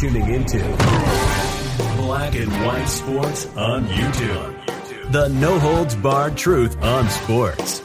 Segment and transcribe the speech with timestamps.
[0.00, 0.56] Tuning into
[1.98, 5.12] Black and White Sports on YouTube.
[5.12, 7.80] The no holds barred truth on sports.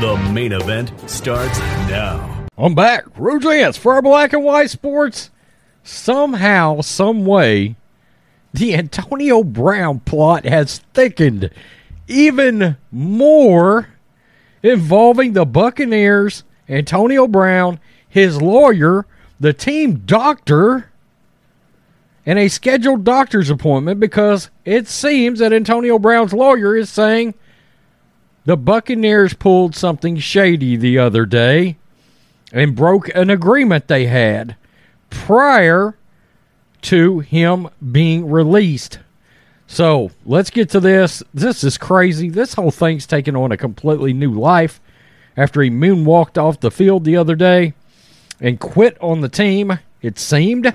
[0.00, 2.46] The main event starts now.
[2.56, 3.04] I'm back.
[3.14, 5.30] Rouge Lance for our Black and White Sports.
[5.84, 7.76] Somehow, some way,
[8.54, 11.50] the Antonio Brown plot has thickened
[12.08, 13.88] even more,
[14.62, 19.04] involving the Buccaneers, Antonio Brown, his lawyer,
[19.38, 20.89] the team doctor,
[22.26, 27.34] and a scheduled doctor's appointment because it seems that Antonio Brown's lawyer is saying
[28.44, 31.76] the Buccaneers pulled something shady the other day
[32.52, 34.56] and broke an agreement they had
[35.08, 35.96] prior
[36.82, 38.98] to him being released.
[39.66, 41.22] So let's get to this.
[41.32, 42.28] This is crazy.
[42.28, 44.80] This whole thing's taken on a completely new life
[45.36, 47.74] after he moonwalked off the field the other day
[48.40, 50.74] and quit on the team, it seemed.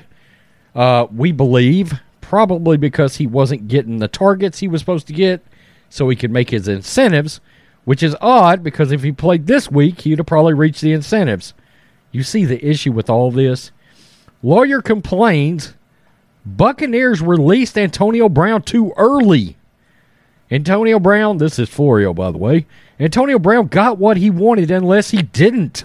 [0.76, 5.46] Uh, we believe probably because he wasn't getting the targets he was supposed to get
[5.90, 7.40] so he could make his incentives,
[7.86, 11.54] which is odd because if he played this week, he'd have probably reached the incentives.
[12.12, 13.72] You see the issue with all this?
[14.44, 15.76] Lawyer complains
[16.46, 19.58] Buccaneers released Antonio Brown too early.
[20.52, 22.68] Antonio Brown, this is Florio, by the way.
[23.00, 25.84] Antonio Brown got what he wanted unless he didn't.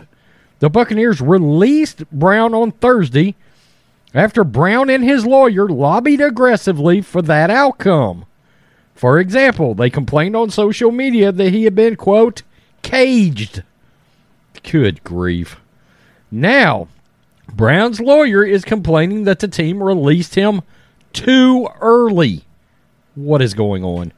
[0.59, 3.35] The Buccaneers released Brown on Thursday
[4.15, 8.27] after Brown and his lawyer lobbied aggressively for that outcome.
[8.95, 12.43] For example, they complained on social media that he had been, quote,
[12.83, 13.63] caged.
[14.63, 15.61] Good grief.
[16.31, 16.89] Now,
[17.53, 20.63] Brown's lawyer is complaining that the team released him
[21.13, 22.45] too early.
[23.15, 24.13] What is going on?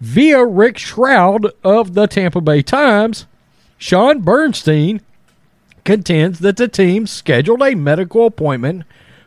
[0.00, 3.26] Via Rick Stroud of the Tampa Bay Times,
[3.78, 5.00] Sean Bernstein
[5.84, 8.84] contends that the team scheduled a medical appointment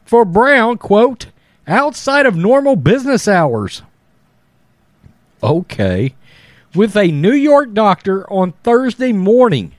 [0.07, 1.27] for Brown, quote,
[1.67, 3.81] outside of normal business hours.
[5.43, 6.15] Okay.
[6.73, 9.73] With a New York doctor on Thursday morning.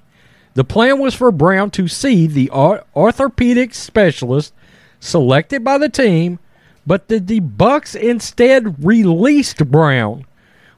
[0.54, 4.52] The plan was for Brown to see the orthopedic specialist
[5.00, 6.40] selected by the team,
[6.86, 10.26] but the, the Bucs instead released Brown,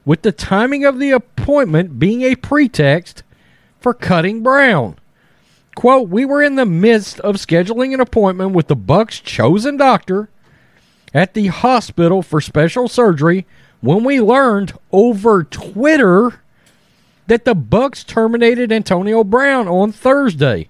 [0.05, 3.23] with the timing of the appointment being a pretext
[3.79, 4.97] for cutting Brown.
[5.75, 10.29] Quote, we were in the midst of scheduling an appointment with the Bucs chosen doctor
[11.13, 13.45] at the hospital for special surgery
[13.79, 16.41] when we learned over Twitter
[17.27, 20.69] that the Bucs terminated Antonio Brown on Thursday.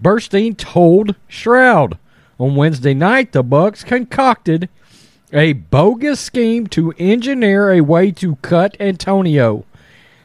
[0.00, 1.98] Bernstein told Stroud
[2.38, 4.68] on Wednesday night the Bucs concocted
[5.32, 9.64] a bogus scheme to engineer a way to cut Antonio.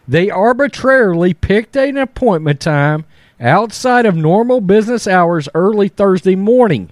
[0.08, 3.06] They arbitrarily picked an appointment time
[3.40, 6.92] outside of normal business hours early Thursday morning.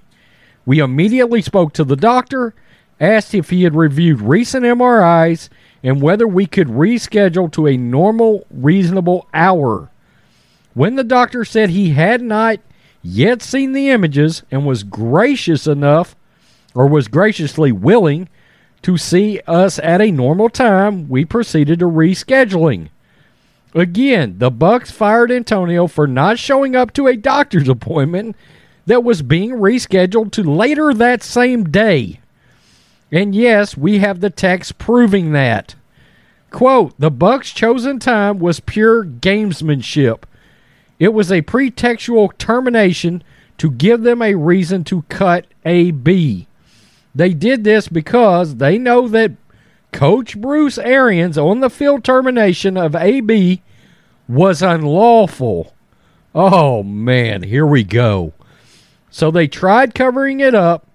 [0.66, 2.54] We immediately spoke to the doctor,
[3.00, 5.50] asked if he had reviewed recent MRIs,
[5.84, 9.90] and whether we could reschedule to a normal, reasonable hour.
[10.74, 12.60] When the doctor said he had not
[13.02, 16.16] yet seen the images and was gracious enough,
[16.76, 18.30] or was graciously willing,
[18.82, 22.90] to see us at a normal time, we proceeded to rescheduling.
[23.74, 28.36] Again, the Bucs fired Antonio for not showing up to a doctor's appointment
[28.86, 32.20] that was being rescheduled to later that same day.
[33.12, 35.76] And yes, we have the text proving that.
[36.50, 40.24] Quote, the Bucs' chosen time was pure gamesmanship.
[41.00, 43.24] It was a pretextual termination
[43.58, 46.48] to give them a reason to cut AB.
[47.14, 49.32] They did this because they know that
[49.92, 53.62] Coach Bruce Arians on the field termination of AB
[54.28, 55.74] was unlawful.
[56.36, 58.34] Oh man, here we go.
[59.10, 60.88] So they tried covering it up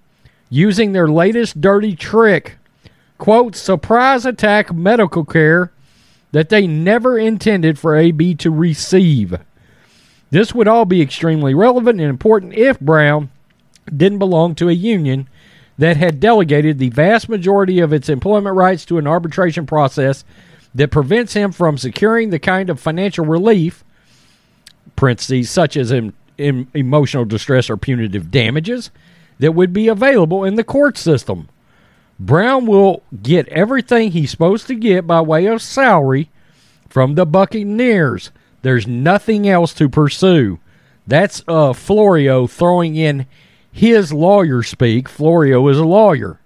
[0.51, 2.59] using their latest dirty trick,
[3.19, 5.73] quote, surprise attack medical care
[6.33, 9.39] that they never intended for AB to receive.
[10.31, 13.31] This would all be extremely relevant and important if Brown
[13.95, 15.29] didn't belong to a union
[15.79, 20.25] that had delegated the vast majority of its employment rights to an arbitration process
[20.75, 23.85] that prevents him from securing the kind of financial relief,
[24.97, 25.93] parentheses, such as
[26.39, 28.91] emotional distress or punitive damages,
[29.39, 31.49] that would be available in the court system.
[32.21, 36.31] Brown will get everything he's supposed to get by way of salary
[36.89, 38.31] from the Buccaneers.
[38.63, 40.61] There's nothing else to pursue.
[41.07, 43.27] That's uh, Florio throwing in
[43.73, 45.09] his lawyer speak.
[45.09, 46.39] Florio is a lawyer.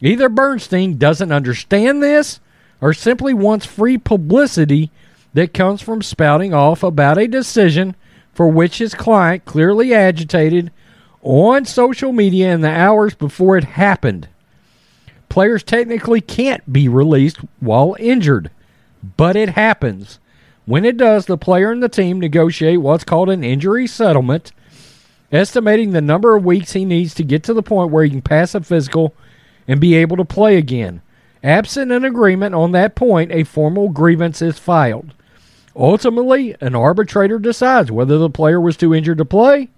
[0.00, 2.40] Either Bernstein doesn't understand this
[2.80, 4.90] or simply wants free publicity
[5.34, 7.96] that comes from spouting off about a decision
[8.32, 10.70] for which his client clearly agitated
[11.22, 14.28] on social media in the hours before it happened.
[15.28, 18.50] Players technically can't be released while injured,
[19.16, 20.18] but it happens.
[20.66, 24.52] When it does, the player and the team negotiate what's called an injury settlement,
[25.32, 28.22] estimating the number of weeks he needs to get to the point where he can
[28.22, 29.14] pass a physical
[29.68, 31.02] and be able to play again.
[31.42, 35.14] Absent an agreement on that point, a formal grievance is filed.
[35.74, 39.68] Ultimately, an arbitrator decides whether the player was too injured to play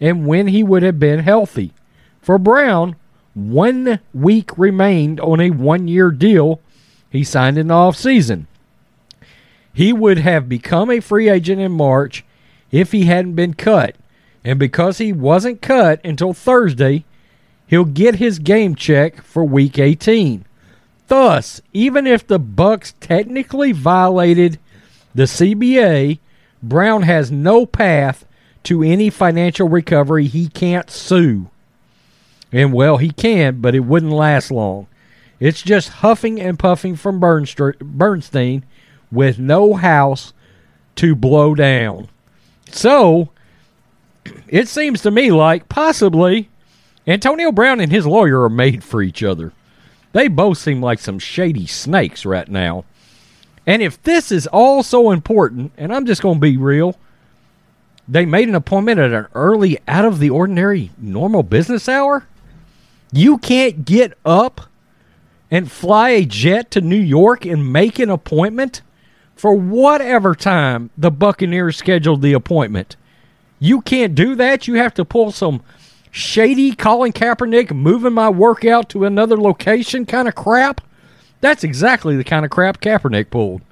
[0.00, 1.72] and when he would have been healthy.
[2.20, 2.96] For Brown,
[3.34, 6.60] one week remained on a one year deal
[7.10, 8.46] he signed in the offseason.
[9.72, 12.24] He would have become a free agent in March
[12.70, 13.94] if he hadn't been cut.
[14.46, 17.04] And because he wasn't cut until Thursday,
[17.66, 20.44] he'll get his game check for week 18.
[21.08, 24.60] Thus, even if the Bucs technically violated
[25.12, 26.20] the CBA,
[26.62, 28.24] Brown has no path
[28.62, 30.28] to any financial recovery.
[30.28, 31.50] He can't sue.
[32.52, 34.86] And well, he can, but it wouldn't last long.
[35.40, 38.64] It's just huffing and puffing from Bernstein
[39.10, 40.32] with no house
[40.94, 42.08] to blow down.
[42.70, 43.30] So,
[44.48, 46.48] it seems to me like possibly
[47.06, 49.52] Antonio Brown and his lawyer are made for each other.
[50.12, 52.84] They both seem like some shady snakes right now.
[53.66, 56.96] And if this is all so important, and I'm just going to be real,
[58.08, 62.26] they made an appointment at an early, out of the ordinary, normal business hour.
[63.12, 64.62] You can't get up
[65.50, 68.82] and fly a jet to New York and make an appointment
[69.34, 72.96] for whatever time the Buccaneers scheduled the appointment.
[73.58, 74.68] You can't do that.
[74.68, 75.62] You have to pull some
[76.10, 80.80] shady Colin Kaepernick moving my workout to another location kind of crap.
[81.40, 83.62] That's exactly the kind of crap Kaepernick pulled.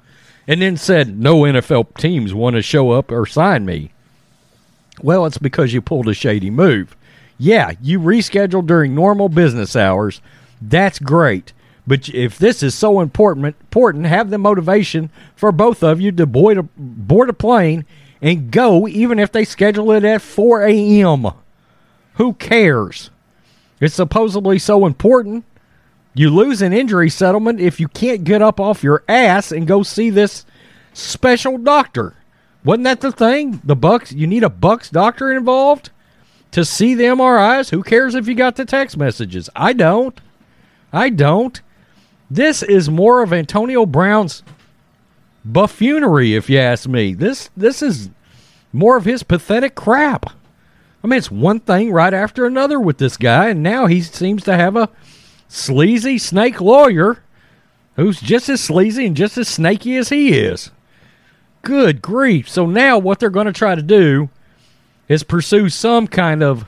[0.47, 3.91] And then said, no NFL teams want to show up or sign me.
[5.01, 6.95] Well, it's because you pulled a shady move.
[7.37, 10.21] Yeah, you rescheduled during normal business hours.
[10.61, 11.51] That's great.
[11.87, 16.25] But if this is so important, important, have the motivation for both of you to
[16.25, 17.85] board a, board a plane
[18.25, 21.27] and go, even if they schedule it at 4 a.m.
[22.15, 23.11] Who cares?
[23.79, 25.45] It's supposedly so important.
[26.15, 29.83] You lose an injury settlement if you can't get up off your ass and go
[29.83, 30.43] see this
[30.91, 32.15] special doctor.
[32.63, 33.61] Wasn't that the thing?
[33.63, 35.91] The Bucs, you need a Bucs doctor involved
[36.49, 37.69] to see the MRIs.
[37.69, 39.51] Who cares if you got the text messages?
[39.55, 40.19] I don't.
[40.91, 41.61] I don't.
[42.31, 44.41] This is more of Antonio Brown's
[45.45, 47.13] buffoonery, if you ask me.
[47.13, 48.09] This this is
[48.73, 50.31] more of his pathetic crap.
[51.03, 54.43] I mean, it's one thing right after another with this guy, and now he seems
[54.43, 54.89] to have a
[55.47, 57.19] sleazy snake lawyer
[57.95, 60.71] who's just as sleazy and just as snaky as he is.
[61.61, 62.49] Good grief.
[62.49, 64.29] So now what they're going to try to do
[65.07, 66.65] is pursue some kind of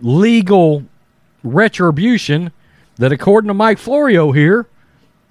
[0.00, 0.84] legal
[1.42, 2.52] retribution
[2.96, 4.66] that, according to Mike Florio here,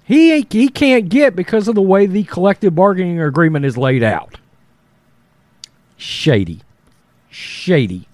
[0.06, 4.38] he he can't get because of the way the collective bargaining agreement is laid out.
[5.96, 6.62] Shady.
[7.28, 8.08] Shady.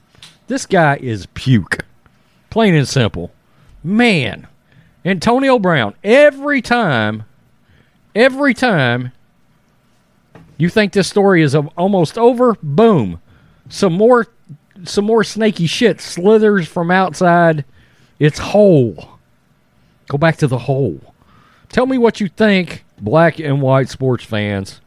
[0.47, 1.85] This guy is puke.
[2.51, 3.31] Plain and simple.
[3.85, 4.47] Man.
[5.05, 7.25] Antonio Brown, every time,
[8.15, 9.13] every time
[10.57, 12.57] you think this story is almost over?
[12.63, 13.21] Boom.
[13.69, 14.29] Some more
[14.85, 17.65] some more snaky shit slithers from outside
[18.19, 19.19] its hole.
[20.09, 21.12] Go back to the hole.
[21.73, 24.81] Tell me what you think, black and white sports fans.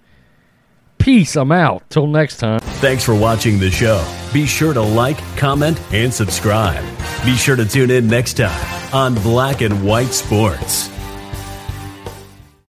[1.00, 1.36] Peace.
[1.36, 1.88] I'm out.
[1.90, 2.60] Till next time.
[2.60, 4.04] Thanks for watching the show.
[4.34, 6.84] Be sure to like, comment, and subscribe.
[7.24, 10.95] Be sure to tune in next time on Black and White Sports.